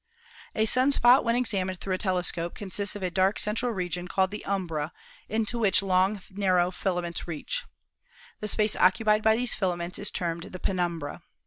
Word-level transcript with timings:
A 0.55 0.65
sun 0.65 0.91
spot 0.91 1.23
when 1.23 1.35
examined 1.35 1.79
through 1.79 1.93
a 1.93 1.97
telescope 1.99 2.55
consists 2.55 2.95
of 2.95 3.03
a 3.03 3.11
dark 3.11 3.37
central 3.37 3.71
region 3.71 4.07
called 4.07 4.31
the 4.31 4.43
umbra 4.45 4.91
into 5.29 5.59
which 5.59 5.83
long, 5.83 6.15
THE 6.15 6.21
SUN 6.21 6.25
99 6.29 6.39
narrow 6.39 6.71
filaments 6.71 7.27
reach. 7.27 7.65
The 8.39 8.47
space 8.47 8.75
occupied 8.75 9.21
by 9.21 9.35
these 9.35 9.53
fila 9.53 9.77
ments 9.77 9.99
is 9.99 10.09
termed 10.09 10.45
the 10.45 10.57
penumbra. 10.59 11.21